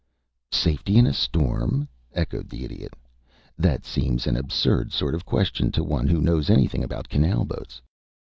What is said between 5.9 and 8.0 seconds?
who knows anything about canal boats.